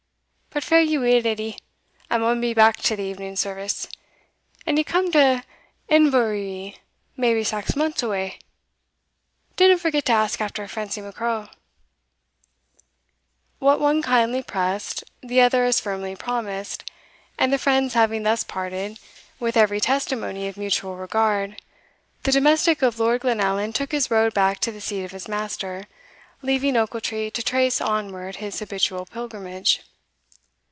[0.53, 1.57] But fare ye weel, Edie
[2.09, 3.87] I maun be back to the evening service.
[4.65, 5.45] An' ye come to
[5.89, 6.75] Inverurie
[7.15, 8.31] maybe sax months awa,
[9.55, 11.49] dinna forget to ask after Francie Macraw."
[13.59, 16.83] What one kindly pressed, the other as firmly promised;
[17.39, 18.99] and the friends having thus parted,
[19.39, 21.61] with every testimony of mutual regard,
[22.23, 25.85] the domestic of Lord Glenallan took his road back to the seat of his master,
[26.41, 29.83] leaving Ochiltree to trace onward his habitual pilgrimage.